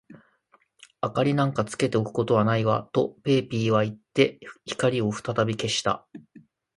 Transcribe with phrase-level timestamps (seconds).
[1.03, 6.07] 「明りなんかつけておくことはないわ」と、ペーピーはいって、光をふたたび消した。